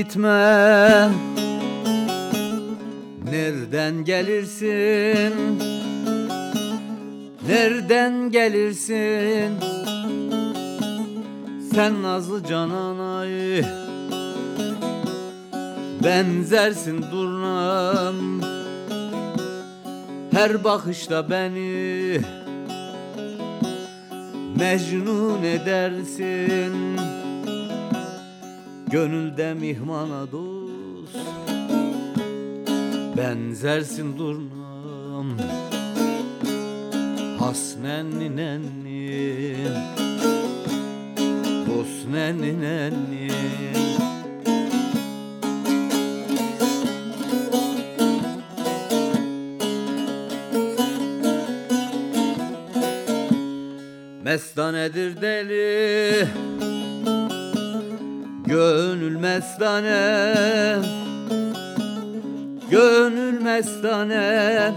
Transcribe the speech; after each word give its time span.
Gitme. 0.00 1.08
Nereden 3.24 4.04
gelirsin? 4.04 5.34
Nereden 7.48 8.30
gelirsin? 8.30 9.54
Sen 11.74 12.02
nazlı 12.02 12.44
cananay 12.44 13.62
Benzersin 16.04 17.04
durnam. 17.12 18.40
Her 20.30 20.64
bakışta 20.64 21.30
beni 21.30 22.20
Mecnun 24.58 25.42
edersin 25.42 27.09
Gönülde 28.90 29.54
mihmana 29.54 30.32
dost. 30.32 31.16
Benzersin 33.16 34.18
durnam. 34.18 35.26
Hasnenni 37.38 38.36
nenni. 38.36 39.56
Dost 41.66 42.08
nenni. 42.12 42.60
Nenni 42.60 43.30
Mestanedir 54.30 55.22
deli 55.22 56.26
Gönül 58.50 59.18
mestane 59.18 60.82
Gönül 62.70 63.40
mestane. 63.40 64.74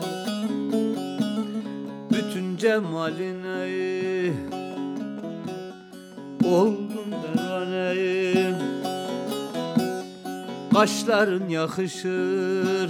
Bütün 2.12 2.58
cemaline 2.58 4.34
Oldum 6.46 7.12
derane 7.12 8.60
Kaşların 10.74 11.50
yakışır 11.50 12.90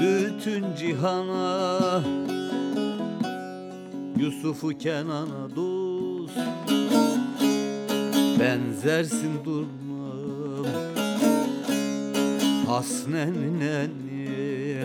Bütün 0.00 0.64
cihana. 0.76 2.02
Yusuf'u 4.16 4.78
Kenan'a 4.78 5.56
dost 5.56 5.94
benzersin 8.40 9.44
durmam. 9.44 10.66
Hasnen 12.66 13.34
nenni 13.60 14.84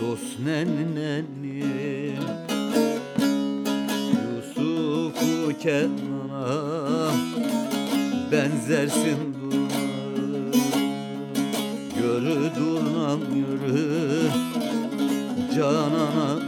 Dost 0.00 0.38
nenni 0.44 2.14
Yusuf'u 4.12 5.58
Kenan'a 5.62 7.12
Benzersin 8.32 9.34
durmam. 9.40 9.68
Yürü 11.98 12.50
durnam 12.56 13.20
yürü. 13.34 14.30
Canana 15.56 16.47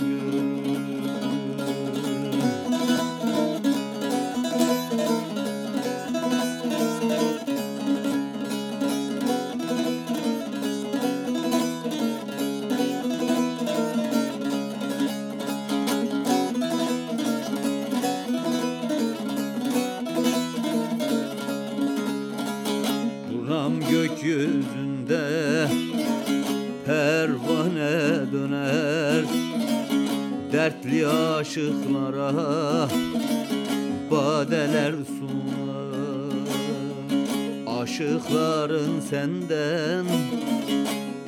senden 39.10 40.06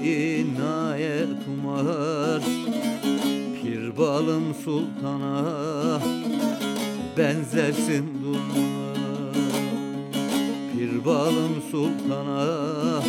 inayet 0.03 1.29
umar 1.49 2.43
Pir 3.63 3.97
balım 3.97 4.55
sultana 4.65 6.01
benzersin 7.19 8.07
durmaz 8.25 9.37
bir 10.77 11.05
balım 11.05 11.63
sultana 11.71 13.03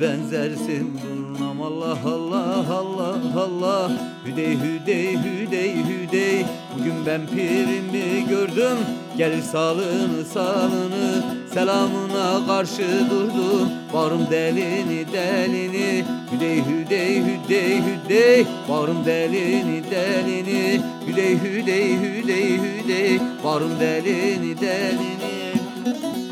benzersin 0.00 0.98
durnam 1.02 1.62
Allah 1.62 1.98
Allah 2.04 2.66
Allah 2.70 3.18
Allah. 3.36 3.92
Hüdey 4.26 4.56
hüdey 4.58 5.16
hüdey 5.16 5.74
hüdey. 5.74 6.44
Bugün 6.78 7.06
ben 7.06 7.26
pirimi 7.26 8.28
gördüm. 8.28 8.78
Gelir 9.18 9.42
salını 9.42 10.24
salını 10.24 11.43
Selamına 11.54 12.46
karşı 12.46 13.10
durdum 13.10 13.68
Varım 13.92 14.30
delini 14.30 15.12
delini. 15.12 16.04
Hüdey 16.32 16.64
hüdey 16.64 17.22
hüdey 17.22 17.82
hüdey 17.82 18.46
Varım 18.68 19.04
delini 19.04 19.90
delini. 19.90 20.80
Hüdey 21.06 21.38
hüdey 21.38 21.96
hüdey 21.96 22.58
hüdey 22.58 23.20
Varım 23.44 23.80
delini 23.80 24.60
delini 24.60 26.23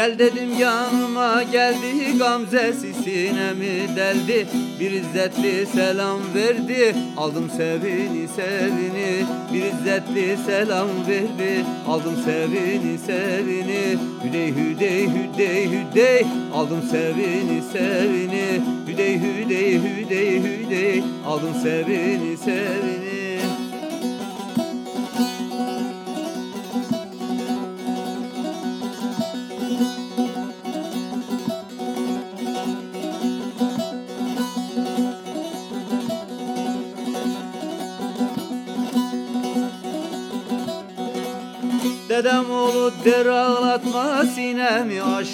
Gel 0.00 0.18
dedim 0.18 0.58
yanıma 0.58 1.42
geldi 1.42 2.18
Gamzesi 2.18 2.94
sinemi 2.94 3.96
deldi? 3.96 4.46
Bir 4.80 4.90
izzetli 4.90 5.66
selam 5.66 6.20
verdi. 6.34 6.94
Aldım 7.16 7.50
sevini 7.56 8.28
sevini. 8.28 9.26
Bir 9.52 9.64
izzetli 9.64 10.36
selam 10.46 10.88
verdi. 11.08 11.64
Aldım 11.88 12.16
sevini 12.24 12.98
sevini. 12.98 13.98
Hüdey 14.24 14.48
hüdey 14.48 15.08
hüdey 15.08 15.68
hüdey. 15.68 16.26
Aldım 16.54 16.82
sevini 16.90 17.62
sevini. 17.72 18.60
Hüdey 18.88 19.18
hüdey 19.18 19.74
hüdey 19.74 20.40
hüdey. 20.42 21.02
Aldım 21.26 21.54
sevini 21.62 22.36
sevini 22.36 23.09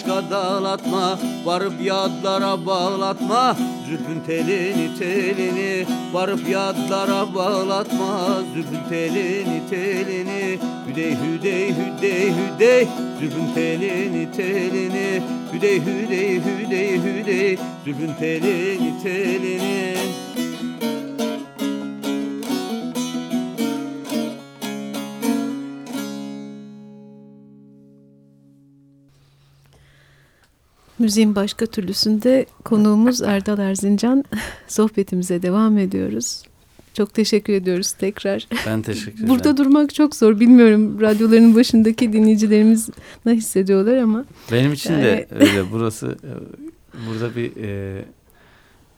aşka 0.07 0.31
dağlatma 0.31 1.19
Varıp 1.45 1.83
yadlara 1.83 2.67
bağlatma. 2.67 3.57
Zülfün 3.87 4.21
telini 4.27 4.99
telini 4.99 5.87
Varıp 6.13 6.49
yadlara 6.49 7.35
bağlatma. 7.35 8.43
Zülfün 8.55 8.89
telini 8.89 9.63
telini 9.71 10.59
Hüdey 10.89 11.17
hüdey 11.17 11.69
hüdey 11.69 12.33
hüdey. 12.33 12.89
Zülfün 13.21 13.55
telini 13.55 14.33
telini 14.33 15.23
Hüdey 15.53 15.81
hüdey 15.81 16.41
hüdey 16.41 16.99
hüdey. 16.99 17.59
Zülfün 17.85 18.15
telini 18.19 19.03
telini 19.03 19.97
Müziğin 30.99 31.35
başka 31.35 31.67
türlüsünde 31.67 32.47
konuğumuz 32.65 33.23
Erdal 33.23 33.59
Erzincan. 33.59 34.25
Sohbetimize 34.69 35.43
devam 35.43 35.79
ediyoruz. 35.79 36.43
Çok 36.95 37.15
teşekkür 37.15 37.53
ediyoruz 37.53 37.93
tekrar. 37.93 38.49
Ben 38.67 38.83
teşekkür 38.83 39.13
ederim. 39.13 39.29
Burada 39.29 39.57
durmak 39.57 39.95
çok 39.95 40.17
zor. 40.17 40.41
Bilmiyorum 40.41 41.01
radyoların 41.01 41.55
başındaki 41.55 42.13
dinleyicilerimiz 42.13 42.89
ne 43.27 43.33
hissediyorlar 43.33 43.97
ama. 43.97 44.25
Benim 44.53 44.73
için 44.73 44.93
yani... 44.93 45.03
de 45.05 45.29
öyle. 45.31 45.73
Burası 45.73 46.17
e, 46.25 46.33
burada 47.09 47.37
bir 47.37 47.53
e, 47.57 48.05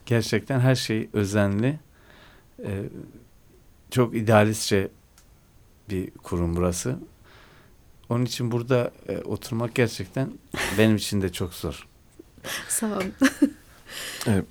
gerçekten 0.06 0.60
her 0.60 0.74
şey 0.74 1.08
özenli. 1.12 1.78
E, 2.58 2.70
çok 3.90 4.16
idealistçe 4.16 4.88
bir 5.90 6.10
kurum 6.10 6.56
burası. 6.56 6.96
Onun 8.08 8.25
için 8.25 8.50
burada 8.50 8.90
e, 9.08 9.19
oturmak 9.19 9.75
gerçekten 9.75 10.32
benim 10.78 10.96
için 10.96 11.22
de 11.22 11.32
çok 11.32 11.55
zor. 11.55 11.88
Sağ 12.69 12.87
olun. 12.87 13.12
evet. 14.26 14.44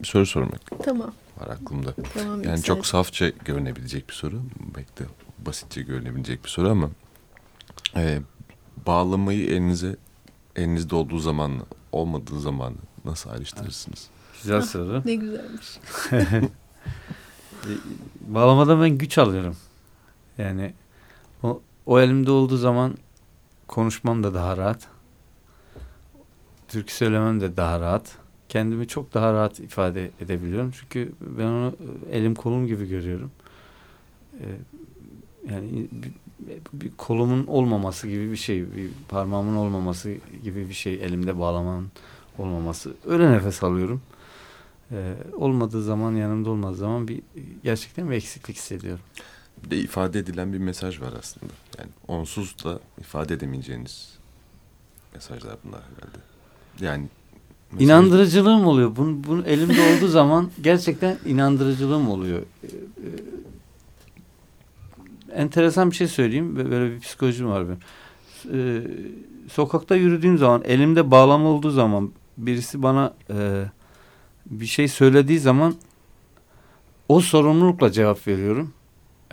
Bir 0.00 0.06
soru 0.06 0.26
sormak. 0.26 0.60
Tamam. 0.84 1.14
Var 1.40 1.48
aklımda. 1.48 1.94
Tamam, 2.14 2.42
yani 2.42 2.62
çok 2.62 2.86
safça 2.86 3.28
görünebilecek 3.28 4.08
bir 4.08 4.14
soru. 4.14 4.42
Belki 4.76 4.96
de 4.98 5.04
basitçe 5.38 5.82
görünebilecek 5.82 6.44
bir 6.44 6.48
soru 6.48 6.70
ama 6.70 6.90
e, 7.96 8.20
bağlamayı 8.86 9.46
elinize 9.46 9.96
elinizde 10.56 10.94
olduğu 10.94 11.18
zamanla 11.18 11.62
olmadığı 11.92 12.40
zamanı 12.40 12.76
nasıl 13.04 13.30
ayrıştırırsınız? 13.30 14.08
Güzel 14.42 14.58
ah, 14.58 14.62
soru. 14.62 15.02
Ne 15.04 15.14
güzelmiş. 15.14 15.78
Bağlamada 18.20 18.80
ben 18.80 18.90
güç 18.90 19.18
alıyorum. 19.18 19.56
Yani 20.38 20.74
o, 21.86 22.00
elimde 22.00 22.30
olduğu 22.30 22.56
zaman 22.56 22.94
konuşmam 23.68 24.22
da 24.22 24.34
daha 24.34 24.56
rahat. 24.56 24.88
Türkü 26.68 26.94
söylemem 26.94 27.40
de 27.40 27.56
daha 27.56 27.80
rahat. 27.80 28.16
Kendimi 28.48 28.88
çok 28.88 29.14
daha 29.14 29.32
rahat 29.32 29.60
ifade 29.60 30.10
edebiliyorum. 30.20 30.70
Çünkü 30.80 31.12
ben 31.20 31.44
onu 31.44 31.76
elim 32.10 32.34
kolum 32.34 32.66
gibi 32.66 32.88
görüyorum. 32.88 33.30
Ee, 34.40 34.44
yani 35.50 35.88
bir, 35.92 36.12
bir 36.72 36.90
kolumun 36.96 37.46
olmaması 37.46 38.08
gibi 38.08 38.30
bir 38.30 38.36
şey, 38.36 38.60
bir 38.76 38.90
parmağımın 39.08 39.56
olmaması 39.56 40.16
gibi 40.44 40.68
bir 40.68 40.74
şey, 40.74 40.94
elimde 40.94 41.38
bağlamanın 41.38 41.88
olmaması. 42.38 42.94
Öyle 43.06 43.32
nefes 43.32 43.62
alıyorum. 43.62 44.02
Ee, 44.92 45.14
olmadığı 45.36 45.82
zaman, 45.82 46.12
yanımda 46.12 46.50
olmadığı 46.50 46.76
zaman 46.76 47.08
bir 47.08 47.22
gerçekten 47.64 48.10
bir 48.10 48.16
eksiklik 48.16 48.56
hissediyorum. 48.56 49.04
Bir 49.64 49.70
de 49.70 49.78
ifade 49.78 50.18
edilen 50.18 50.52
bir 50.52 50.58
mesaj 50.58 51.00
var 51.00 51.12
aslında. 51.18 51.52
Yani 51.78 51.90
onsuz 52.08 52.64
da 52.64 52.80
ifade 53.00 53.34
edemeyeceğiniz 53.34 54.18
mesajlar 55.14 55.56
bunlar 55.64 55.80
herhalde. 55.80 56.18
Yani 56.80 57.08
mesaj... 57.72 57.86
inandırıcılığım 57.86 58.66
oluyor. 58.66 58.96
Bunun, 58.96 59.24
bunun 59.24 59.44
elimde 59.44 59.96
olduğu 59.96 60.08
zaman 60.20 60.50
gerçekten 60.60 61.18
inandırıcılığım 61.26 62.10
oluyor. 62.10 62.42
Ee, 62.62 62.66
e, 62.66 63.10
enteresan 65.34 65.90
bir 65.90 65.96
şey 65.96 66.08
söyleyeyim. 66.08 66.56
Böyle 66.56 66.94
bir 66.94 67.00
psikolojim 67.00 67.48
var 67.48 67.66
benim. 67.68 67.78
Ee, 68.52 68.82
sokakta 69.52 69.96
yürüdüğüm 69.96 70.38
zaman, 70.38 70.62
elimde 70.64 71.10
bağlama 71.10 71.48
olduğu 71.48 71.70
zaman 71.70 72.12
birisi 72.36 72.82
bana 72.82 73.14
e, 73.30 73.64
bir 74.46 74.66
şey 74.66 74.88
söylediği 74.88 75.38
zaman 75.38 75.74
o 77.08 77.20
sorumlulukla 77.20 77.92
cevap 77.92 78.26
veriyorum. 78.26 78.72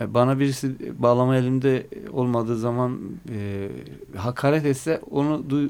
E, 0.00 0.14
bana 0.14 0.40
birisi 0.40 1.02
bağlama 1.02 1.36
elimde 1.36 1.86
olmadığı 2.12 2.56
zaman 2.56 3.00
e, 3.28 3.68
hakaret 4.16 4.66
etse 4.66 5.00
onu 5.10 5.50
duy, 5.50 5.68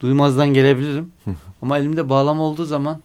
duymazdan 0.00 0.48
gelebilirim. 0.54 1.12
Ama 1.62 1.78
elimde 1.78 2.08
bağlama 2.08 2.42
olduğu 2.42 2.64
zaman 2.64 3.00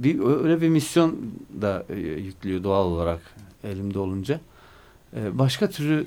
bir 0.00 0.20
öyle 0.20 0.60
bir 0.60 0.68
misyon 0.68 1.16
da 1.60 1.84
e, 1.88 1.94
yüklüyor 2.00 2.64
doğal 2.64 2.86
olarak 2.86 3.20
elimde 3.64 3.98
olunca. 3.98 4.40
E, 5.16 5.38
başka 5.38 5.70
türlü 5.70 6.06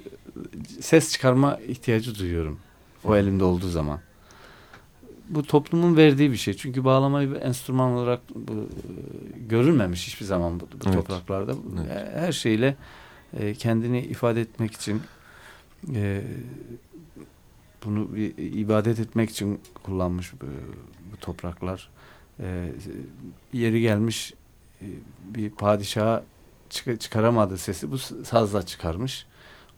ses 0.79 1.11
çıkarma 1.11 1.59
ihtiyacı 1.67 2.19
duyuyorum 2.19 2.59
o 3.03 3.15
elimde 3.15 3.43
olduğu 3.43 3.69
zaman. 3.69 3.99
Bu 5.29 5.43
toplumun 5.43 5.97
verdiği 5.97 6.31
bir 6.31 6.37
şey. 6.37 6.53
Çünkü 6.53 6.85
bağlamayı 6.85 7.31
bir 7.31 7.41
enstrüman 7.41 7.91
olarak 7.91 8.19
bu, 8.35 8.53
e, 8.53 8.59
görülmemiş 9.49 10.07
hiçbir 10.07 10.25
zaman 10.25 10.59
bu, 10.59 10.63
bu 10.63 10.67
evet. 10.85 10.95
topraklarda. 10.95 11.55
Evet. 11.77 12.09
Her 12.15 12.31
şeyle 12.31 12.75
e, 13.39 13.53
kendini 13.53 14.01
ifade 14.01 14.41
etmek 14.41 14.73
için 14.73 15.01
e, 15.95 16.21
bunu 17.85 18.15
bir 18.15 18.37
ibadet 18.37 18.99
etmek 18.99 19.29
için 19.29 19.59
kullanmış 19.83 20.33
bu, 20.33 20.45
bu 21.11 21.17
topraklar. 21.17 21.89
E, 22.39 22.71
yeri 23.53 23.81
gelmiş 23.81 24.33
e, 24.81 24.85
bir 25.25 25.49
padişaha 25.49 26.23
çık 26.69 27.01
çıkaramadığı 27.01 27.57
sesi 27.57 27.91
bu 27.91 27.97
sazla 27.97 28.65
çıkarmış. 28.65 29.25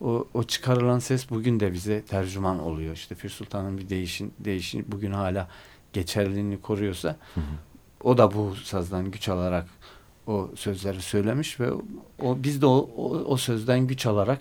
O, 0.01 0.27
o 0.33 0.43
çıkarılan 0.43 0.99
ses 0.99 1.29
bugün 1.29 1.59
de 1.59 1.73
bize 1.73 2.01
tercüman 2.01 2.59
oluyor. 2.59 2.93
İşte 2.93 3.15
Pir 3.15 3.29
Sultan'ın 3.29 3.77
bir 3.77 3.89
değişin, 3.89 4.33
değişin 4.39 4.85
bugün 4.87 5.11
hala 5.11 5.47
geçerliliğini 5.93 6.61
koruyorsa 6.61 7.09
hı 7.35 7.41
hı. 7.41 7.43
o 8.03 8.17
da 8.17 8.33
bu 8.33 8.55
sazdan 8.55 9.11
güç 9.11 9.29
alarak 9.29 9.67
o 10.27 10.49
sözleri 10.55 11.01
söylemiş 11.01 11.59
ve 11.59 11.71
o 12.21 12.37
biz 12.43 12.61
de 12.61 12.65
o, 12.65 12.89
o, 12.97 13.09
o 13.09 13.37
sözden 13.37 13.87
güç 13.87 14.05
alarak 14.05 14.39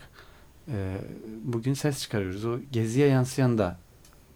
e, 0.68 0.96
bugün 1.44 1.74
ses 1.74 2.02
çıkarıyoruz. 2.02 2.44
O 2.44 2.58
geziye 2.72 3.08
yansıyan 3.08 3.58
da 3.58 3.78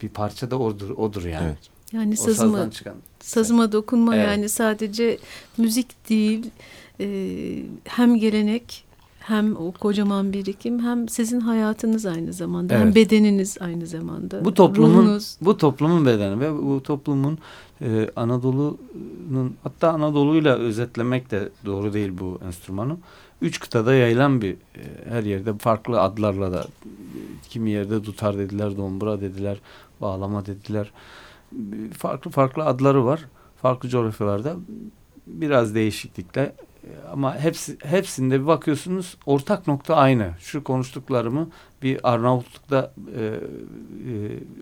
bir 0.02 0.08
parça 0.08 0.50
da 0.50 0.58
odur, 0.58 0.90
odur 0.90 1.24
yani. 1.24 1.46
Evet. 1.46 1.58
Yani 1.92 2.16
sazıma, 2.16 2.70
çıkan 2.70 2.94
sazıma 3.20 3.72
dokunma 3.72 4.16
evet. 4.16 4.26
yani 4.26 4.48
sadece 4.48 5.18
müzik 5.58 6.08
değil 6.08 6.50
e, 7.00 7.06
hem 7.84 8.16
gelenek 8.16 8.84
hem 9.28 9.56
o 9.56 9.72
kocaman 9.72 10.32
birikim 10.32 10.78
hem 10.80 11.08
sizin 11.08 11.40
hayatınız 11.40 12.06
aynı 12.06 12.32
zamanda 12.32 12.74
evet. 12.74 12.84
hem 12.84 12.94
bedeniniz 12.94 13.56
aynı 13.60 13.86
zamanda. 13.86 14.44
Bu 14.44 14.54
toplumun 14.54 15.02
ruhunuz. 15.02 15.36
bu 15.40 15.56
toplumun 15.56 16.06
bedeni 16.06 16.40
ve 16.40 16.54
bu 16.54 16.82
toplumun 16.82 17.38
e, 17.80 18.10
Anadolu'nun 18.16 19.56
hatta 19.62 19.92
Anadolu'yla 19.92 20.56
özetlemek 20.56 21.30
de 21.30 21.48
doğru 21.66 21.92
değil 21.92 22.12
bu 22.20 22.38
enstrümanı. 22.46 22.96
Üç 23.42 23.60
kıtada 23.60 23.94
yayılan 23.94 24.42
bir 24.42 24.52
e, 24.52 24.56
her 25.08 25.22
yerde 25.22 25.58
farklı 25.58 26.00
adlarla 26.00 26.52
da 26.52 26.66
kimi 27.48 27.70
yerde 27.70 28.02
tutar 28.02 28.38
dediler, 28.38 28.76
dombura 28.76 29.20
dediler, 29.20 29.58
bağlama 30.00 30.46
dediler. 30.46 30.92
Farklı 31.92 32.30
farklı 32.30 32.64
adları 32.64 33.04
var. 33.04 33.24
Farklı 33.62 33.88
coğrafyalarda 33.88 34.56
biraz 35.26 35.74
değişiklikle 35.74 36.52
ama 37.12 37.38
hepsi 37.38 37.76
hepsinde 37.82 38.40
bir 38.40 38.46
bakıyorsunuz 38.46 39.16
ortak 39.26 39.66
nokta 39.66 39.96
aynı. 39.96 40.32
Şu 40.40 40.64
konuştuklarımı 40.64 41.50
bir 41.82 42.12
Arnavutluk'ta 42.12 42.92
e, 43.16 43.24
e, 43.24 43.34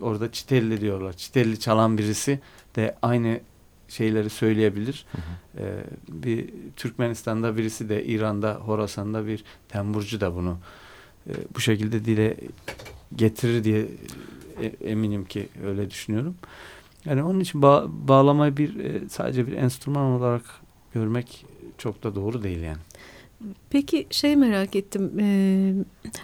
orada 0.00 0.32
Çitelli 0.32 0.80
diyorlar. 0.80 1.12
Çitelli 1.12 1.60
çalan 1.60 1.98
birisi 1.98 2.40
de 2.76 2.96
aynı 3.02 3.40
şeyleri 3.88 4.30
söyleyebilir. 4.30 5.06
Hı 5.12 5.18
hı. 5.18 5.66
E, 5.66 5.84
bir 6.08 6.50
Türkmenistan'da 6.76 7.56
birisi 7.56 7.88
de 7.88 8.04
İran'da, 8.04 8.54
Horasan'da 8.54 9.26
bir 9.26 9.44
temburcu 9.68 10.20
da 10.20 10.34
bunu 10.34 10.58
e, 11.26 11.32
bu 11.54 11.60
şekilde 11.60 12.04
dile 12.04 12.36
getirir 13.16 13.64
diye 13.64 13.86
e, 14.62 14.66
eminim 14.90 15.24
ki 15.24 15.48
öyle 15.64 15.90
düşünüyorum. 15.90 16.34
Yani 17.04 17.22
onun 17.22 17.40
için 17.40 17.62
ba 17.62 17.84
bağlamayı 17.88 18.56
bir 18.56 18.84
e, 18.84 19.08
sadece 19.08 19.46
bir 19.46 19.52
enstrüman 19.52 20.04
olarak 20.04 20.42
görmek 20.94 21.46
çok 21.78 22.02
da 22.02 22.14
doğru 22.14 22.42
değil 22.42 22.60
yani. 22.62 22.78
Peki 23.70 24.06
şey 24.10 24.36
merak 24.36 24.76
ettim. 24.76 25.12
E, 25.20 25.72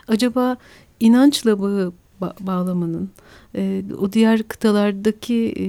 acaba 0.08 0.56
inançla 1.00 1.60
bağı 1.60 1.92
ba 2.20 2.34
bağlamanın 2.40 3.10
e, 3.56 3.82
o 3.98 4.12
diğer 4.12 4.42
kıtalardaki 4.42 5.54
e, 5.56 5.66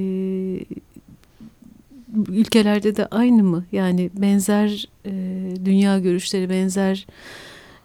ülkelerde 2.28 2.96
de 2.96 3.06
aynı 3.06 3.44
mı? 3.44 3.66
Yani 3.72 4.10
benzer 4.13 4.90
e, 5.06 5.12
dünya 5.66 6.00
görüşleri, 6.00 6.50
benzer 6.50 7.08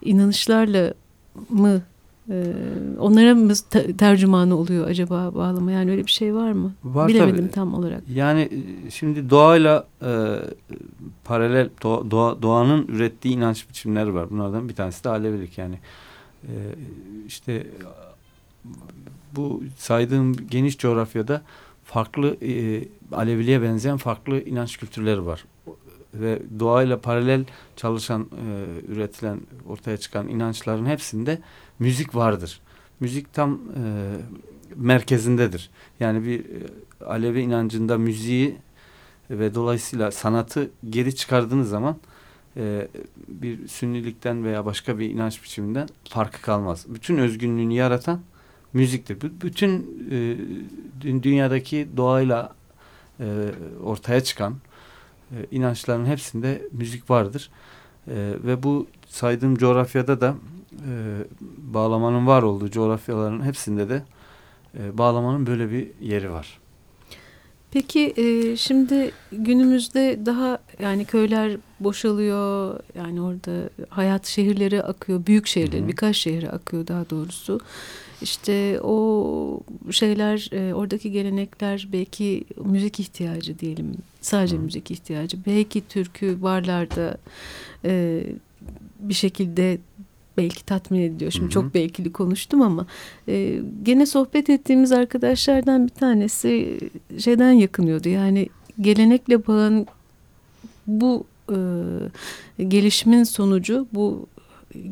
inanışlarla 0.02 0.94
mı 1.48 1.82
ee, 2.30 2.54
onlara 2.98 3.34
mı 3.34 3.52
tercümanı 3.98 4.56
oluyor 4.56 4.86
acaba 4.86 5.34
bağlama? 5.34 5.72
Yani 5.72 5.90
öyle 5.90 6.06
bir 6.06 6.10
şey 6.10 6.34
var 6.34 6.52
mı? 6.52 6.72
Var 6.84 7.08
Bilemedim 7.08 7.36
tabii. 7.36 7.50
tam 7.50 7.74
olarak. 7.74 8.02
Yani 8.14 8.40
e, 8.86 8.90
şimdi 8.90 9.30
doğayla 9.30 9.86
e, 10.02 10.10
paralel 11.24 11.68
doğa, 11.82 12.10
doğa, 12.10 12.42
doğanın 12.42 12.86
ürettiği 12.86 13.34
inanç 13.34 13.68
biçimleri 13.68 14.14
var. 14.14 14.30
Bunlardan 14.30 14.68
bir 14.68 14.74
tanesi 14.74 15.04
de 15.04 15.08
Alevilik 15.08 15.58
yani. 15.58 15.78
e, 16.42 16.52
işte 17.26 17.66
bu 19.36 19.62
saydığım 19.76 20.36
geniş 20.50 20.78
coğrafyada 20.78 21.42
farklı 21.84 22.36
e, 22.42 22.84
Aleviliğe 23.12 23.62
benzeyen 23.62 23.96
farklı 23.96 24.40
inanç 24.40 24.76
kültürleri 24.76 25.26
var. 25.26 25.44
Ve 26.14 26.42
doğayla 26.60 27.00
paralel 27.00 27.44
çalışan, 27.76 28.20
e, 28.22 28.92
üretilen, 28.92 29.40
ortaya 29.68 29.96
çıkan 29.96 30.28
inançların 30.28 30.86
hepsinde 30.86 31.38
müzik 31.78 32.14
vardır. 32.14 32.60
Müzik 33.00 33.32
tam 33.32 33.52
e, 33.54 33.82
merkezindedir. 34.76 35.70
Yani 36.00 36.24
bir 36.24 36.40
e, 36.40 37.04
Alevi 37.06 37.40
inancında 37.40 37.98
müziği 37.98 38.56
ve 39.30 39.54
dolayısıyla 39.54 40.10
sanatı 40.10 40.70
geri 40.90 41.14
çıkardığınız 41.14 41.68
zaman 41.68 41.96
e, 42.56 42.88
bir 43.28 43.68
sünnilikten 43.68 44.44
veya 44.44 44.66
başka 44.66 44.98
bir 44.98 45.10
inanç 45.10 45.42
biçiminden 45.42 45.88
farkı 46.08 46.42
kalmaz. 46.42 46.86
Bütün 46.88 47.18
özgünlüğünü 47.18 47.72
yaratan 47.72 48.20
müziktir. 48.72 49.20
B 49.20 49.26
bütün 49.42 50.00
e, 50.10 51.22
dünyadaki 51.22 51.88
doğayla 51.96 52.54
e, 53.20 53.50
ortaya 53.84 54.20
çıkan 54.20 54.54
e, 55.30 55.36
inançların 55.50 56.06
hepsinde 56.06 56.62
müzik 56.72 57.10
vardır. 57.10 57.50
E, 58.08 58.14
ve 58.44 58.62
bu 58.62 58.86
saydığım 59.06 59.56
coğrafyada 59.56 60.20
da 60.20 60.34
e, 60.72 61.24
bağlamanın 61.58 62.26
var 62.26 62.42
olduğu 62.42 62.70
coğrafyaların 62.70 63.44
hepsinde 63.44 63.88
de 63.88 64.02
e, 64.78 64.98
bağlamanın 64.98 65.46
böyle 65.46 65.70
bir 65.70 65.88
yeri 66.00 66.30
var. 66.30 66.58
Peki 67.70 68.14
e, 68.16 68.56
şimdi 68.56 69.12
günümüzde 69.32 70.26
daha 70.26 70.58
yani 70.82 71.04
köyler 71.04 71.56
boşalıyor 71.80 72.80
yani 72.94 73.22
orada 73.22 73.70
hayat 73.88 74.26
şehirlere 74.26 74.82
akıyor 74.82 75.26
büyük 75.26 75.46
şehirler 75.46 75.88
birkaç 75.88 76.16
şehre 76.16 76.50
akıyor 76.50 76.86
daha 76.86 77.10
doğrusu. 77.10 77.60
İşte 78.22 78.80
o 78.80 79.60
şeyler 79.90 80.50
e, 80.52 80.74
oradaki 80.74 81.12
gelenekler 81.12 81.88
belki 81.92 82.44
müzik 82.64 83.00
ihtiyacı 83.00 83.58
diyelim 83.58 83.94
sadece 84.20 84.56
Hı. 84.56 84.60
müzik 84.60 84.90
ihtiyacı 84.90 85.38
belki 85.46 85.88
türkü 85.88 86.42
barlarda 86.42 87.16
e, 87.84 88.22
bir 89.00 89.14
şekilde 89.14 89.78
belki 90.38 90.64
tatmin 90.64 91.00
ediyor. 91.00 91.30
Şimdi 91.30 91.44
Hı 91.44 91.48
-hı. 91.48 91.52
çok 91.52 91.74
belkili 91.74 92.12
konuştum 92.12 92.62
ama 92.62 92.86
e, 93.28 93.60
gene 93.82 94.06
sohbet 94.06 94.50
ettiğimiz 94.50 94.92
arkadaşlardan 94.92 95.84
bir 95.86 95.92
tanesi 95.92 96.78
şeyden 97.18 97.52
yakınıyordu. 97.52 98.08
Yani 98.08 98.48
gelenekle 98.80 99.46
bağın 99.46 99.86
bu 100.86 101.24
e, 101.50 101.58
gelişimin 102.64 103.24
sonucu 103.24 103.86
bu 103.92 104.26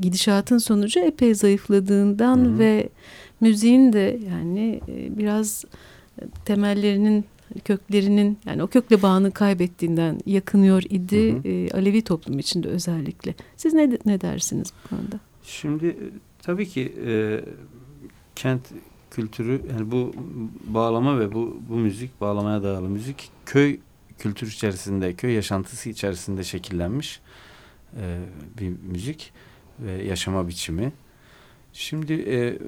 gidişatın 0.00 0.58
sonucu 0.58 1.00
epey 1.00 1.34
zayıfladığından 1.34 2.36
Hı 2.36 2.48
-hı. 2.48 2.58
ve 2.58 2.88
müziğin 3.40 3.92
de 3.92 4.18
yani 4.30 4.80
e, 4.88 5.18
biraz 5.18 5.64
temellerinin 6.44 7.24
köklerinin 7.64 8.38
yani 8.46 8.62
o 8.62 8.66
kökle 8.66 9.02
bağını 9.02 9.30
kaybettiğinden 9.30 10.20
yakınıyor 10.26 10.82
idi 10.82 11.32
hı 11.32 11.38
hı. 11.38 11.48
E, 11.48 11.70
Alevi 11.70 12.02
toplum 12.02 12.38
içinde 12.38 12.68
özellikle. 12.68 13.34
Siz 13.56 13.74
ne 13.74 13.98
ne 14.06 14.20
dersiniz 14.20 14.72
bu 14.84 14.88
konuda? 14.88 15.20
Şimdi 15.46 15.86
e, 15.86 15.96
tabii 16.38 16.68
ki 16.68 16.92
e, 17.06 17.40
kent 18.36 18.60
kültürü 19.10 19.62
yani 19.72 19.90
bu 19.90 20.12
bağlama 20.66 21.18
ve 21.20 21.32
bu 21.32 21.60
bu 21.68 21.74
müzik 21.74 22.20
bağlamaya 22.20 22.62
dayalı 22.62 22.88
müzik 22.88 23.30
köy 23.46 23.78
kültür 24.18 24.46
içerisinde 24.46 25.14
köy 25.14 25.32
yaşantısı 25.32 25.90
içerisinde 25.90 26.44
şekillenmiş 26.44 27.20
e, 28.00 28.20
bir 28.60 28.72
müzik 28.92 29.32
ve 29.80 29.92
yaşama 29.92 30.48
biçimi. 30.48 30.92
Şimdi 31.72 32.12
e, 32.12 32.58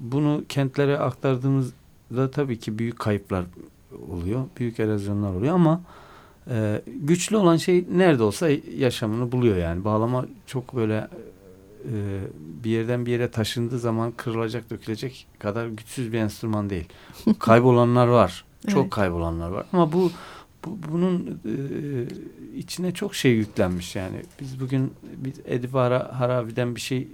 bunu 0.00 0.44
kentlere 0.48 0.98
aktardığımızda 0.98 2.30
tabii 2.32 2.58
ki 2.58 2.78
büyük 2.78 2.98
kayıplar 2.98 3.44
oluyor, 4.08 4.44
büyük 4.58 4.80
erozyonlar 4.80 5.34
oluyor 5.34 5.54
ama 5.54 5.80
e, 6.50 6.82
güçlü 6.86 7.36
olan 7.36 7.56
şey 7.56 7.84
nerede 7.92 8.22
olsa 8.22 8.48
yaşamını 8.76 9.32
buluyor 9.32 9.56
yani. 9.56 9.84
Bağlama 9.84 10.26
çok 10.46 10.76
böyle 10.76 11.08
e, 11.92 12.20
bir 12.64 12.70
yerden 12.70 13.06
bir 13.06 13.12
yere 13.12 13.30
taşındığı 13.30 13.78
zaman 13.78 14.12
kırılacak, 14.12 14.70
dökülecek 14.70 15.26
kadar 15.38 15.66
güçsüz 15.66 16.12
bir 16.12 16.18
enstrüman 16.18 16.70
değil. 16.70 16.88
Kaybolanlar 17.38 18.06
var. 18.06 18.44
Çok 18.68 18.82
evet. 18.82 18.90
kaybolanlar 18.90 19.50
var. 19.50 19.66
Ama 19.72 19.92
bu, 19.92 20.10
bu 20.64 20.78
bunun 20.92 21.40
e, 21.44 21.54
içine 22.56 22.94
çok 22.94 23.14
şey 23.14 23.32
yüklenmiş 23.32 23.96
yani. 23.96 24.22
Biz 24.40 24.60
bugün 24.60 24.92
bir 25.16 25.34
Edip 25.44 25.74
Haravi'den 25.74 26.74
bir 26.74 26.80
şey 26.80 27.08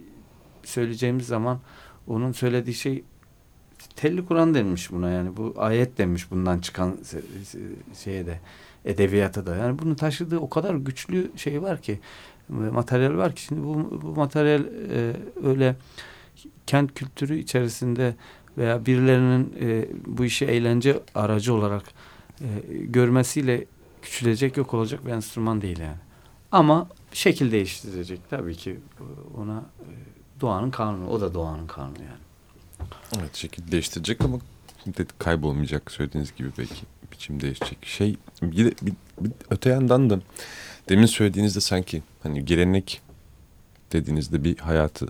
söyleyeceğimiz 0.64 1.26
zaman 1.26 1.60
onun 2.06 2.32
söylediği 2.32 2.74
şey 2.74 3.04
telli 3.96 4.26
Kur'an 4.26 4.54
denmiş 4.54 4.92
buna 4.92 5.10
yani. 5.10 5.36
Bu 5.36 5.54
ayet 5.56 5.98
denmiş 5.98 6.30
bundan 6.30 6.58
çıkan 6.58 6.98
şeye 8.04 8.26
de 8.26 8.40
edebiyata 8.84 9.46
da. 9.46 9.56
Yani 9.56 9.78
bunu 9.78 9.96
taşıdığı 9.96 10.38
o 10.38 10.48
kadar 10.48 10.74
güçlü 10.74 11.30
şey 11.36 11.62
var 11.62 11.82
ki 11.82 12.00
materyal 12.48 13.16
var 13.16 13.34
ki 13.34 13.42
şimdi 13.42 13.62
bu, 13.62 14.02
bu 14.02 14.14
materyal 14.16 14.64
e, 14.90 15.16
öyle 15.44 15.76
kent 16.66 16.94
kültürü 16.94 17.38
içerisinde 17.38 18.14
veya 18.58 18.86
birilerinin 18.86 19.54
e, 19.60 19.86
bu 20.06 20.24
işi 20.24 20.44
eğlence 20.44 21.00
aracı 21.14 21.54
olarak 21.54 21.82
e, 22.40 22.46
görmesiyle 22.70 23.64
küçülecek 24.02 24.56
yok 24.56 24.74
olacak 24.74 25.06
bir 25.06 25.10
enstrüman 25.10 25.62
değil 25.62 25.78
yani. 25.78 25.98
Ama 26.52 26.88
şekil 27.12 27.52
değiştirecek 27.52 28.20
tabii 28.30 28.54
ki 28.54 28.80
ona 29.36 29.58
e, 29.58 29.90
doğanın 30.40 30.70
kanunu 30.70 31.08
o 31.08 31.20
da 31.20 31.34
doğanın 31.34 31.66
kanunu 31.66 31.98
yani. 31.98 32.22
Evet 33.18 33.34
şekil 33.36 33.72
değiştirecek 33.72 34.20
ama 34.20 34.38
kaybolmayacak 35.18 35.90
söylediğiniz 35.90 36.36
gibi 36.36 36.48
belki 36.58 36.82
biçim 37.12 37.40
değişecek. 37.40 37.78
Şey 37.82 38.16
bir, 38.42 38.64
bir, 38.64 38.92
bir 39.20 39.32
öte 39.50 39.70
yandan 39.70 40.10
da 40.10 40.20
Demin 40.88 41.06
söylediğinizde 41.06 41.60
sanki 41.60 42.02
hani 42.22 42.44
gelenek 42.44 43.00
dediğinizde 43.92 44.44
bir 44.44 44.58
hayatı 44.58 45.06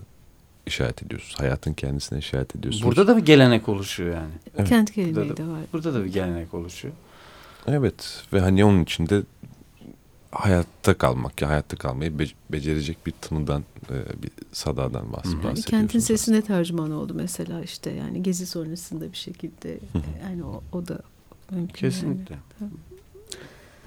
işaret 0.65 1.03
ediyorsunuz. 1.03 1.39
Hayatın 1.39 1.73
kendisine 1.73 2.19
işaret 2.19 2.55
ediyorsunuz. 2.55 2.85
Burada 2.85 3.07
da 3.07 3.17
bir 3.17 3.25
gelenek 3.25 3.69
oluşuyor 3.69 4.15
yani. 4.15 4.33
Evet. 4.57 4.69
Kent 4.69 4.93
geleneği 4.93 5.15
burada 5.15 5.37
da, 5.37 5.37
de 5.37 5.47
var. 5.47 5.59
Burada 5.73 5.93
da 5.93 6.05
bir 6.05 6.13
gelenek 6.13 6.53
oluşuyor. 6.53 6.93
Evet 7.67 8.23
ve 8.33 8.39
hani 8.39 8.65
onun 8.65 8.83
içinde 8.83 9.21
hayatta 10.33 10.93
kalmak 10.93 11.41
ya 11.41 11.49
hayatta 11.49 11.77
kalmayı 11.77 12.19
be 12.19 12.25
becerecek 12.51 13.05
bir 13.05 13.11
tınıdan 13.11 13.63
e, 13.89 14.23
bir 14.23 14.31
sadadan 14.51 15.13
bahsediyorsunuz. 15.13 15.57
Yani 15.57 15.61
kentin 15.61 15.99
sesine 15.99 16.41
tercüman 16.41 16.91
oldu 16.91 17.13
mesela 17.15 17.61
işte 17.61 17.91
yani 17.91 18.23
gezi 18.23 18.45
sonrasında 18.45 19.11
bir 19.11 19.17
şekilde 19.17 19.79
yani 20.23 20.43
o, 20.43 20.63
o 20.71 20.87
da 20.87 20.99
mümkün. 21.51 21.73
Kesinlikle. 21.73 22.35
Yani 22.61 22.71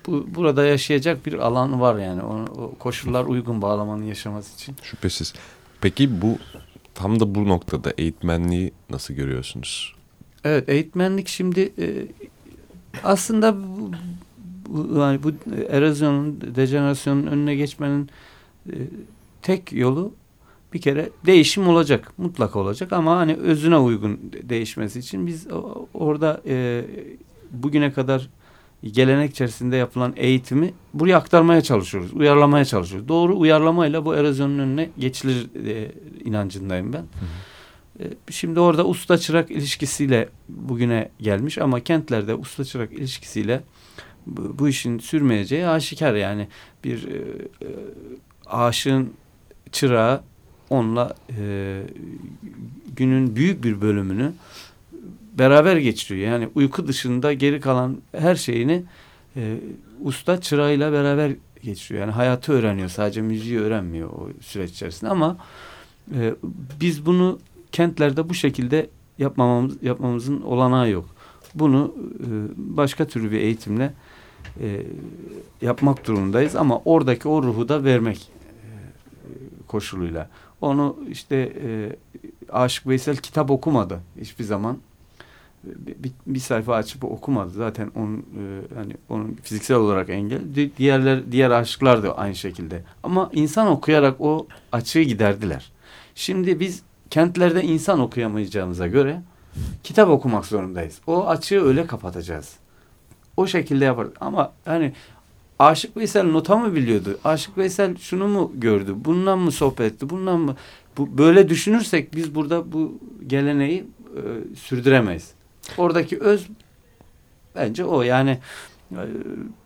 bu 0.06 0.26
burada 0.34 0.64
yaşayacak 0.64 1.26
bir 1.26 1.32
alan 1.32 1.80
var 1.80 1.98
yani. 1.98 2.22
O, 2.22 2.44
o 2.62 2.74
koşullar 2.78 3.24
uygun 3.24 3.62
bağlamanın 3.62 4.04
yaşaması 4.04 4.54
için. 4.54 4.76
Şüphesiz. 4.82 5.34
Peki 5.80 6.22
bu 6.22 6.38
tam 6.94 7.20
da 7.20 7.34
bu 7.34 7.48
noktada 7.48 7.92
eğitmenliği 7.98 8.72
nasıl 8.90 9.14
görüyorsunuz? 9.14 9.94
Evet 10.44 10.68
eğitmenlik 10.68 11.28
şimdi 11.28 11.72
e, 11.78 12.06
aslında 13.04 13.56
bu, 13.56 13.90
bu, 14.68 14.98
yani 14.98 15.22
bu 15.22 15.32
erozyonun, 15.68 16.40
dejenerasyonun 16.54 17.26
önüne 17.26 17.54
geçmenin 17.54 18.10
e, 18.68 18.74
tek 19.42 19.72
yolu 19.72 20.12
bir 20.72 20.80
kere 20.80 21.10
değişim 21.26 21.68
olacak. 21.68 22.12
Mutlaka 22.18 22.58
olacak 22.58 22.92
ama 22.92 23.16
hani 23.16 23.34
özüne 23.34 23.78
uygun 23.78 24.20
değişmesi 24.42 24.98
için 24.98 25.26
biz 25.26 25.46
orada 25.94 26.40
e, 26.46 26.84
bugüne 27.50 27.92
kadar 27.92 28.28
gelenek 28.82 29.30
içerisinde 29.30 29.76
yapılan 29.76 30.12
eğitimi 30.16 30.74
buraya 30.94 31.16
aktarmaya 31.16 31.60
çalışıyoruz. 31.60 32.12
Uyarlamaya 32.14 32.64
çalışıyoruz. 32.64 33.08
Doğru 33.08 33.38
uyarlamayla 33.38 34.04
bu 34.04 34.14
erozyonun 34.14 34.58
önüne 34.58 34.90
geçilir 34.98 35.66
e, 35.66 35.92
inancındayım 36.24 36.92
ben. 36.92 36.98
Hı 36.98 37.02
hı. 37.02 38.04
E, 38.04 38.06
şimdi 38.30 38.60
orada 38.60 38.86
usta 38.86 39.18
çırak 39.18 39.50
ilişkisiyle 39.50 40.28
bugüne 40.48 41.08
gelmiş 41.20 41.58
ama 41.58 41.80
kentlerde 41.80 42.34
usta 42.34 42.64
çırak 42.64 42.92
ilişkisiyle 42.92 43.62
bu, 44.26 44.68
işin 44.68 44.98
sürmeyeceği 44.98 45.66
aşikar 45.66 46.14
yani 46.14 46.48
bir 46.84 47.08
e, 47.08 47.16
e, 47.16 47.68
aşığın 48.46 49.12
çırağı 49.72 50.22
onunla 50.70 51.14
e, 51.38 51.82
günün 52.96 53.36
büyük 53.36 53.64
bir 53.64 53.80
bölümünü 53.80 54.32
beraber 55.38 55.76
geçiriyor. 55.76 56.32
Yani 56.32 56.48
uyku 56.54 56.88
dışında 56.88 57.32
geri 57.32 57.60
kalan 57.60 57.98
her 58.12 58.34
şeyini 58.34 58.82
e, 59.36 59.56
usta 60.02 60.40
çırağıyla 60.40 60.92
beraber 60.92 61.32
geçiriyor. 61.62 62.00
Yani 62.00 62.12
hayatı 62.12 62.52
öğreniyor. 62.52 62.88
Sadece 62.88 63.22
müziği 63.22 63.60
öğrenmiyor 63.60 64.10
o 64.10 64.28
süreç 64.40 64.70
içerisinde 64.70 65.10
ama 65.10 65.36
e, 66.14 66.34
biz 66.80 67.06
bunu 67.06 67.38
kentlerde 67.72 68.28
bu 68.28 68.34
şekilde 68.34 68.90
yapmamamız, 69.18 69.82
yapmamızın 69.82 70.40
olanağı 70.40 70.90
yok. 70.90 71.16
Bunu 71.54 71.94
e, 72.20 72.26
başka 72.56 73.06
türlü 73.06 73.30
bir 73.30 73.40
eğitimle 73.40 73.92
e, 74.60 74.82
yapmak 75.62 76.06
durumundayız 76.06 76.56
ama 76.56 76.80
oradaki 76.84 77.28
o 77.28 77.42
ruhu 77.42 77.68
da 77.68 77.84
vermek 77.84 78.18
e, 78.18 78.68
koşuluyla. 79.66 80.28
Onu 80.60 80.96
işte 81.10 81.52
e, 81.64 81.96
Aşık 82.52 82.86
Veysel 82.86 83.16
kitap 83.16 83.50
okumadı 83.50 84.00
hiçbir 84.20 84.44
zaman. 84.44 84.78
Bir, 85.64 86.12
bir 86.26 86.40
sayfa 86.40 86.74
açıp 86.74 87.04
okumadı. 87.04 87.50
Zaten 87.50 87.90
onun 87.96 88.18
e, 88.18 88.74
hani 88.74 88.92
onun 89.08 89.38
fiziksel 89.42 89.76
olarak 89.76 90.10
engel. 90.10 90.40
Diğerler 90.78 91.32
diğer 91.32 91.50
aşıklar 91.50 92.02
da 92.02 92.18
aynı 92.18 92.34
şekilde. 92.34 92.82
Ama 93.02 93.30
insan 93.32 93.66
okuyarak 93.66 94.20
o 94.20 94.46
açığı 94.72 95.02
giderdiler. 95.02 95.72
Şimdi 96.14 96.60
biz 96.60 96.82
kentlerde 97.10 97.62
insan 97.62 98.00
okuyamayacağımıza 98.00 98.86
göre 98.86 99.22
kitap 99.84 100.08
okumak 100.08 100.46
zorundayız. 100.46 101.00
O 101.06 101.26
açığı 101.26 101.64
öyle 101.64 101.86
kapatacağız. 101.86 102.56
O 103.36 103.46
şekilde 103.46 103.84
yaparız. 103.84 104.12
Ama 104.20 104.52
hani 104.64 104.92
Aşık 105.58 105.96
Veysel 105.96 106.24
nota 106.24 106.56
mı 106.56 106.74
biliyordu? 106.74 107.18
Aşık 107.24 107.58
Veysel 107.58 107.96
şunu 107.96 108.28
mu 108.28 108.52
gördü? 108.54 108.94
Bundan 108.96 109.38
mı 109.38 109.52
sohbet 109.52 109.92
etti? 109.92 110.10
Bundan 110.10 110.40
mı? 110.40 110.56
Bu, 110.96 111.18
böyle 111.18 111.48
düşünürsek 111.48 112.14
biz 112.14 112.34
burada 112.34 112.72
bu 112.72 112.98
geleneği 113.26 113.84
e, 114.16 114.20
sürdüremeyiz. 114.56 115.32
Oradaki 115.78 116.18
öz 116.20 116.46
bence 117.54 117.84
o. 117.84 118.02
Yani 118.02 118.38
e, 118.92 119.02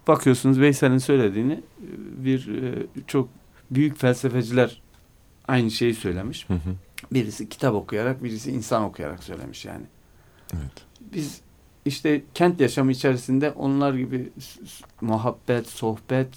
bakıyorsunuz 0.08 0.60
Veysel'in 0.60 0.98
söylediğini 0.98 1.52
e, 1.52 1.86
bir 2.24 2.62
e, 2.62 2.86
çok 3.06 3.28
büyük 3.70 3.98
felsefeciler 3.98 4.82
aynı 5.48 5.70
şeyi 5.70 5.94
söylemiş. 5.94 6.48
Hı 6.48 6.54
hı. 6.54 6.74
Birisi 7.12 7.48
kitap 7.48 7.74
okuyarak, 7.74 8.24
birisi 8.24 8.52
insan 8.52 8.82
okuyarak 8.82 9.24
söylemiş 9.24 9.64
yani. 9.64 9.84
Evet. 10.54 10.72
Biz 11.00 11.40
işte 11.84 12.22
kent 12.34 12.60
yaşamı 12.60 12.92
içerisinde 12.92 13.50
onlar 13.50 13.94
gibi 13.94 14.28
muhabbet, 15.00 15.66
sohbet 15.66 16.28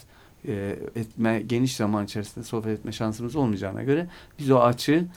e, 0.48 0.80
etme, 0.96 1.42
geniş 1.48 1.76
zaman 1.76 2.06
içerisinde 2.06 2.46
sohbet 2.46 2.80
etme 2.80 2.92
şansımız 2.92 3.36
olmayacağına 3.36 3.84
göre 3.84 4.08
biz 4.40 4.52
o 4.52 4.60
açığı 4.60 5.08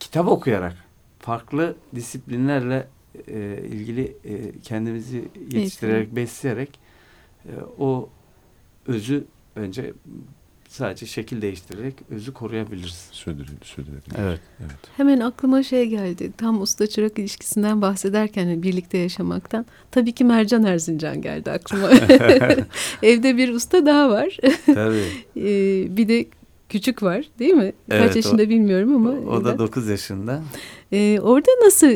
kitap 0.00 0.28
okuyarak, 0.28 0.76
farklı 1.18 1.76
disiplinlerle 1.94 2.88
e, 3.28 3.62
ilgili 3.68 4.16
e, 4.24 4.60
kendimizi 4.62 5.28
yetiştirerek, 5.50 6.16
besleyerek 6.16 6.78
e, 7.44 7.52
o 7.78 8.08
özü 8.86 9.24
bence 9.56 9.92
sadece 10.76 11.06
şekil 11.06 11.42
değiştirerek 11.42 11.94
özü 12.10 12.32
koruyabiliriz. 12.32 13.08
Sürdürülebilir. 13.12 13.64
sürdürülebilir. 13.64 14.16
Evet. 14.18 14.40
evet. 14.60 14.76
Hemen 14.96 15.20
aklıma 15.20 15.62
şey 15.62 15.86
geldi. 15.86 16.32
Tam 16.36 16.62
usta 16.62 16.86
çırak 16.86 17.18
ilişkisinden 17.18 17.82
bahsederken 17.82 18.62
birlikte 18.62 18.98
yaşamaktan. 18.98 19.66
Tabii 19.90 20.12
ki 20.12 20.24
Mercan 20.24 20.64
Erzincan 20.64 21.22
geldi 21.22 21.50
aklıma. 21.50 21.90
Evde 23.02 23.36
bir 23.36 23.48
usta 23.48 23.86
daha 23.86 24.10
var. 24.10 24.36
Tabii. 24.66 25.04
ee, 25.36 25.96
bir 25.96 26.08
de 26.08 26.26
küçük 26.68 27.02
var 27.02 27.24
değil 27.38 27.54
mi? 27.54 27.72
Evet, 27.90 28.06
Kaç 28.06 28.16
yaşında 28.16 28.42
o, 28.42 28.48
bilmiyorum 28.48 28.94
ama. 28.94 29.10
O, 29.10 29.36
o 29.36 29.44
da 29.44 29.58
9 29.58 29.88
yaşında. 29.88 30.42
Ee, 30.92 31.18
orada 31.22 31.50
nasıl 31.64 31.90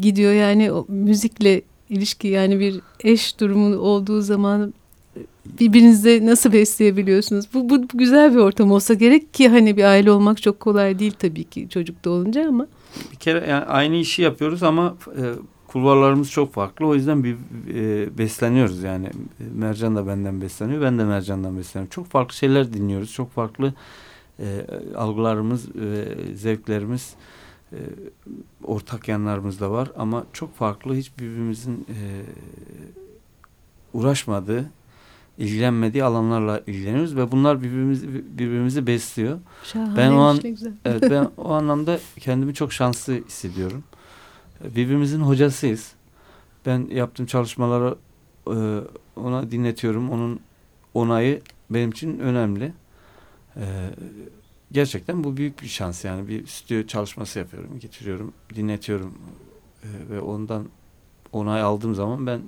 gidiyor 0.00 0.32
yani 0.32 0.72
o 0.72 0.86
müzikle 0.88 1.62
ilişki 1.90 2.28
yani 2.28 2.60
bir 2.60 2.80
eş 3.04 3.40
durumu 3.40 3.76
olduğu 3.76 4.22
zaman 4.22 4.74
birbirinize 5.60 6.26
nasıl 6.26 6.52
besleyebiliyorsunuz? 6.52 7.46
Bu, 7.54 7.70
bu, 7.70 7.82
bu 7.82 7.98
güzel 7.98 8.32
bir 8.32 8.38
ortam 8.38 8.72
olsa 8.72 8.94
gerek 8.94 9.34
ki 9.34 9.48
hani 9.48 9.76
bir 9.76 9.84
aile 9.84 10.10
olmak 10.10 10.42
çok 10.42 10.60
kolay 10.60 10.98
değil 10.98 11.14
tabii 11.18 11.44
ki 11.44 11.68
çocukta 11.68 12.10
olunca 12.10 12.48
ama. 12.48 12.66
Bir 13.12 13.16
kere 13.16 13.46
yani 13.48 13.64
aynı 13.64 13.96
işi 13.96 14.22
yapıyoruz 14.22 14.62
ama 14.62 14.96
e, 15.16 15.22
kulvarlarımız 15.68 16.30
çok 16.30 16.52
farklı. 16.52 16.86
O 16.86 16.94
yüzden 16.94 17.24
bir 17.24 17.36
e, 17.74 18.18
besleniyoruz 18.18 18.82
yani. 18.82 19.10
Mercan 19.54 19.96
da 19.96 20.06
benden 20.06 20.40
besleniyor. 20.40 20.82
Ben 20.82 20.98
de 20.98 21.04
Mercan'dan 21.04 21.58
besleniyorum. 21.58 21.90
Çok 21.90 22.06
farklı 22.06 22.34
şeyler 22.34 22.72
dinliyoruz. 22.72 23.12
Çok 23.12 23.30
farklı 23.30 23.74
e, 24.40 24.66
algılarımız 24.96 25.74
ve 25.74 26.04
zevklerimiz 26.34 27.14
e, 27.72 27.78
ortak 28.64 29.08
yanlarımız 29.08 29.60
da 29.60 29.70
var. 29.70 29.90
Ama 29.96 30.24
çok 30.32 30.54
farklı 30.56 30.94
hiç 30.94 31.18
birbirimizin 31.18 31.86
e, 31.88 31.98
uğraşmadığı 33.92 34.70
ilgilenmediği 35.38 36.04
alanlarla 36.04 36.60
ilgileniyoruz 36.66 37.16
ve 37.16 37.32
bunlar 37.32 37.62
birbirimizi 37.62 38.08
birbirimizi 38.38 38.86
besliyor. 38.86 39.38
Şahane 39.64 39.96
ben 39.96 40.10
o 40.10 40.20
an 40.20 40.40
evet 40.84 41.02
ben 41.02 41.28
o 41.36 41.52
anlamda 41.52 41.98
kendimi 42.20 42.54
çok 42.54 42.72
şanslı 42.72 43.24
hissediyorum. 43.24 43.84
Birbirimizin 44.64 45.20
hocasıyız. 45.20 45.92
Ben 46.66 46.88
yaptığım 46.90 47.26
çalışmaları 47.26 47.94
e, 48.46 48.80
ona 49.16 49.50
dinletiyorum. 49.50 50.10
Onun 50.10 50.40
onayı 50.94 51.42
benim 51.70 51.90
için 51.90 52.18
önemli. 52.18 52.72
E, 53.56 53.64
gerçekten 54.72 55.24
bu 55.24 55.36
büyük 55.36 55.62
bir 55.62 55.68
şans 55.68 56.04
yani 56.04 56.28
bir 56.28 56.46
stüdyo 56.46 56.86
çalışması 56.86 57.38
yapıyorum, 57.38 57.78
getiriyorum, 57.78 58.32
dinletiyorum 58.54 59.14
e, 59.82 59.88
ve 60.10 60.20
ondan 60.20 60.66
onay 61.32 61.62
aldığım 61.62 61.94
zaman 61.94 62.26
ben 62.26 62.40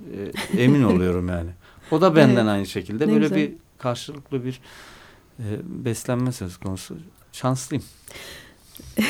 emin 0.57 0.83
oluyorum 0.93 1.29
yani. 1.29 1.49
O 1.91 2.01
da 2.01 2.15
benden 2.15 2.35
evet. 2.35 2.47
aynı 2.47 2.65
şekilde. 2.65 3.07
Ne 3.07 3.11
Böyle 3.11 3.27
güzel. 3.27 3.37
bir 3.37 3.53
karşılıklı 3.77 4.45
bir 4.45 4.61
e, 5.39 5.45
beslenme 5.65 6.31
söz 6.31 6.57
konusu. 6.57 6.97
Şanslıyım. 7.31 7.83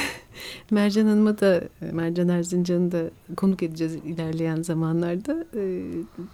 Mercan 0.72 1.06
Hanım'a 1.06 1.40
da 1.40 1.64
Mercan 1.92 2.30
Erzincan'ı 2.30 2.92
da 2.92 3.04
konuk 3.38 3.64
edeceğiz 3.64 3.96
ilerleyen 3.96 4.62
zamanlarda. 4.62 5.46
E, 5.56 5.84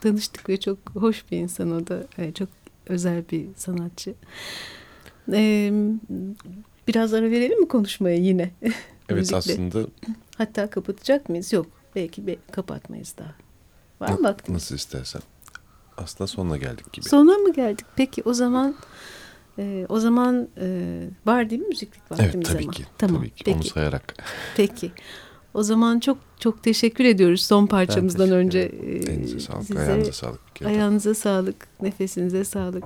tanıştık 0.01 0.49
ve 0.49 0.59
çok 0.59 0.77
hoş 0.93 1.31
bir 1.31 1.37
insan 1.37 1.71
o 1.71 1.87
da. 1.87 2.03
E, 2.17 2.31
çok 2.33 2.49
özel 2.87 3.23
bir 3.31 3.47
sanatçı. 3.55 4.13
E, 5.33 5.71
biraz 6.87 7.13
ara 7.13 7.31
verelim 7.31 7.59
mi 7.59 7.67
konuşmaya 7.67 8.17
yine? 8.17 8.51
Evet 9.09 9.33
aslında. 9.33 9.79
Hatta 10.37 10.69
kapatacak 10.69 11.29
mıyız? 11.29 11.53
Yok. 11.53 11.65
Belki 11.95 12.27
bir 12.27 12.37
kapatmayız 12.51 13.15
daha. 13.17 13.35
Var 14.01 14.19
mı? 14.19 14.35
Nasıl 14.49 14.75
istersen 14.75 15.21
aslında 15.97 16.27
sonuna 16.27 16.57
geldik 16.57 16.93
gibi. 16.93 17.09
Sona 17.09 17.37
mı 17.37 17.53
geldik? 17.53 17.85
Peki 17.95 18.21
o 18.25 18.33
zaman 18.33 18.75
e, 19.59 19.85
o 19.89 19.99
zaman 19.99 20.47
e, 20.57 20.99
var 21.25 21.49
değil 21.49 21.61
mi 21.61 21.67
müziklik 21.67 22.11
vaktimiz 22.11 22.35
evet, 22.35 22.45
tabii 22.45 22.63
ama? 22.63 22.71
Ki, 22.71 22.85
tamam. 22.97 23.17
Tabii 23.17 23.29
ki. 23.29 23.43
Peki. 23.45 23.57
Onu 23.57 23.63
sayarak. 23.63 24.13
Peki. 24.57 24.91
O 25.53 25.63
zaman 25.63 25.99
çok 25.99 26.17
çok 26.39 26.63
teşekkür 26.63 27.05
ediyoruz 27.05 27.41
son 27.41 27.67
parçamızdan 27.67 28.31
önce. 28.31 28.59
E, 28.59 28.95
Elinize 28.95 29.39
sağlık, 29.39 29.65
size, 29.65 29.79
ayağınıza 29.79 30.11
sağlık. 30.11 30.41
Ayağınıza 30.65 31.13
sağlık, 31.13 31.67
nefesinize 31.81 32.43
sağlık. 32.43 32.83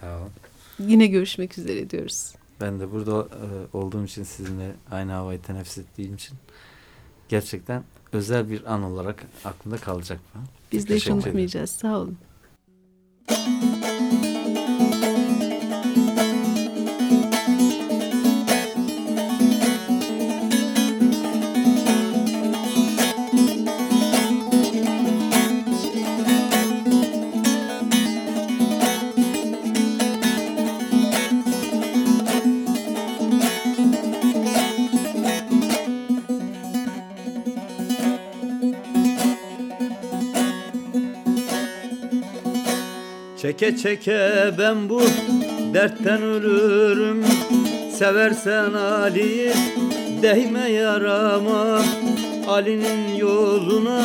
Sağ 0.00 0.18
olun. 0.18 0.30
Yine 0.78 1.06
görüşmek 1.06 1.58
üzere 1.58 1.90
diyoruz. 1.90 2.32
Ben 2.60 2.80
de 2.80 2.92
burada 2.92 3.20
e, 3.22 3.76
olduğum 3.76 4.04
için 4.04 4.24
sizinle 4.24 4.72
aynı 4.90 5.12
havayı 5.12 5.42
teneffüs 5.42 5.78
ettiğim 5.78 6.14
için 6.14 6.36
gerçekten 7.28 7.82
özel 8.12 8.50
bir 8.50 8.72
an 8.72 8.82
olarak 8.82 9.22
aklımda 9.44 9.76
kalacak 9.76 10.18
mı? 10.34 10.42
Biz 10.72 10.88
de 10.88 10.96
hiç 10.96 11.08
unutmayacağız. 11.08 11.70
Sağ 11.70 11.98
olun. 11.98 12.18
Çeke 43.58 43.76
çeke 43.76 44.30
ben 44.58 44.88
bu 44.88 45.02
dertten 45.74 46.22
ölürüm. 46.22 47.24
Seversen 47.98 48.72
Ali'yi 48.72 49.52
değme 50.22 50.70
yarama. 50.70 51.82
Ali'nin 52.48 53.16
yoluna 53.16 54.04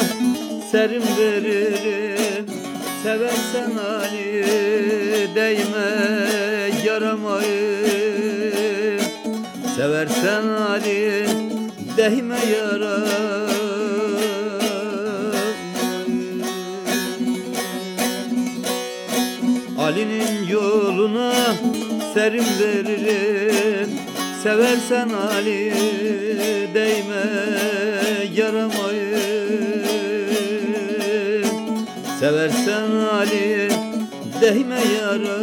serim 0.71 1.03
veririm. 1.17 2.45
Seversen 3.03 3.77
Ali 3.77 4.45
değme 5.35 5.91
yaramayı. 6.85 7.81
Seversen 9.75 10.47
Ali 10.47 11.25
değme 11.97 12.39
yarama 12.51 13.40
yoluna 21.01 21.33
serim 22.13 22.45
veririm. 22.59 23.89
Seversen 24.43 25.09
Ali 25.09 25.73
değme 26.73 27.23
yaramayı. 28.35 29.21
Seversen 32.19 32.91
Ali 33.13 33.69
değme 34.41 34.79
yaramayı 35.01 35.40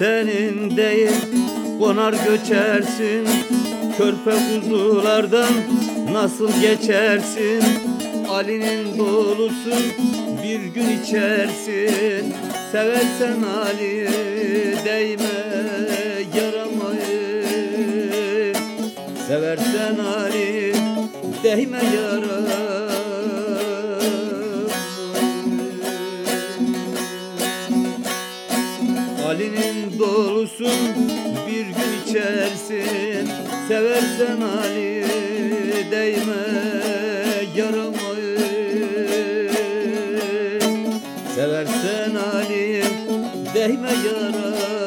senin 0.00 0.76
değil 0.76 1.10
Konar 1.78 2.12
göçersin. 2.12 3.28
Körpe 3.96 4.30
kuzulardan 4.30 5.52
nasıl 6.12 6.60
geçersin? 6.60 7.62
Ali'nin 8.28 8.98
dolusun 8.98 9.82
bir 10.42 10.60
gün 10.60 11.00
içersin. 11.02 12.34
Seversen 12.72 13.42
Ali 13.42 14.08
değme 14.84 15.40
yaramayı. 16.36 17.44
Seversen 19.28 19.98
Ali 19.98 20.74
değme 21.44 21.78
yaramayı 21.96 22.09
dolusun 30.60 31.10
bir 31.46 31.66
gün 31.66 32.02
içersin. 32.06 33.28
Seversen 33.68 34.40
Ali 34.40 35.04
değme 35.90 36.32
yaramayı 37.56 38.38
Seversen 41.34 42.14
Ali 42.14 42.82
değme 43.54 43.88
yaramayı 44.06 44.79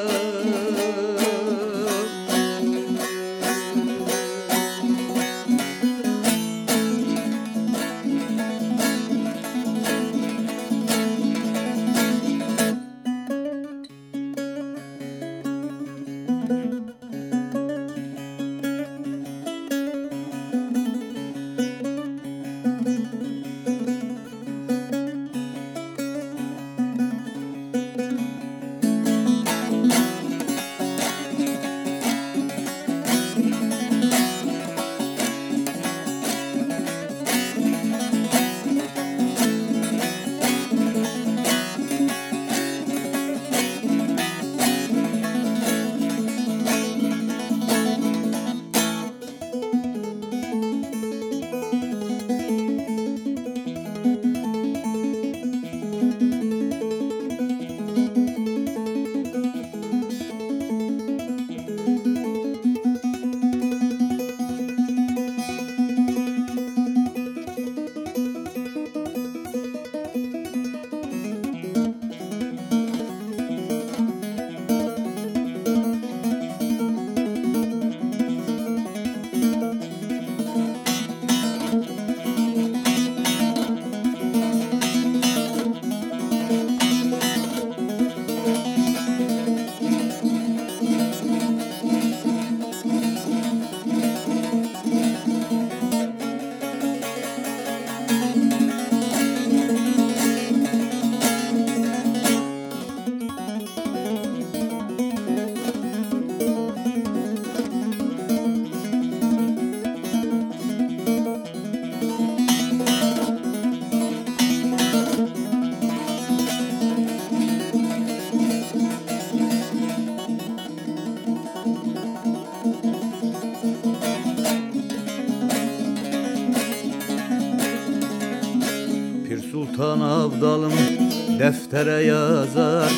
deftere 131.74 132.06
yazar 132.06 132.92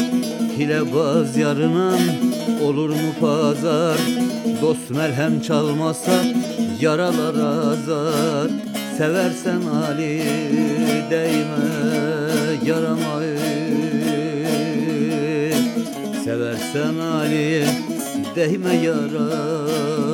Hilebaz 0.58 1.38
yarınan 1.38 2.00
olur 2.64 2.90
mu 2.90 3.14
pazar? 3.22 3.98
Dost 4.62 4.90
merhem 4.90 5.42
çalmazsa 5.42 6.24
yaralar 6.82 7.36
azar. 7.36 8.52
Seversen 8.98 9.62
Ali 9.88 10.22
değme 11.10 11.66
yaramayı. 12.66 13.40
Seversen 16.24 16.98
Ali 16.98 17.66
değme 18.36 18.76
Bir 18.76 20.05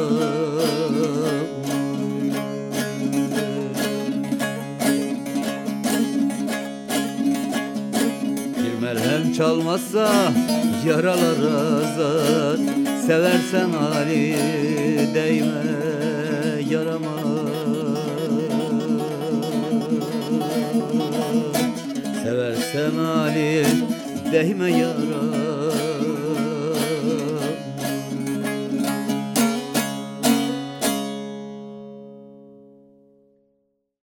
çalmazsa 9.42 10.32
yaralar 10.88 11.40
azar. 11.82 12.58
Seversen 13.08 13.70
Ali 13.74 14.36
değme 15.16 15.64
yarama. 16.70 17.18
Seversen 22.24 22.98
Ali 22.98 23.66
değme 24.32 24.72
yara 24.72 25.61